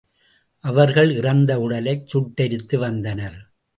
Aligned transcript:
அவர்கள் 0.63 1.15
இறந்த 1.15 1.59
உடலைச் 1.59 2.07
சுட்டெரித்து 2.13 2.75
வந்தனர். 2.75 3.37